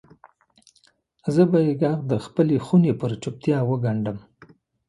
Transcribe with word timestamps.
زه 1.33 1.43
به 1.51 1.59
یې 1.65 1.73
ږغ 1.81 1.99
دخپلې 2.13 2.57
خونې 2.65 2.93
پر 2.99 3.11
چوپتیا 3.21 3.57
وګنډم 3.69 4.17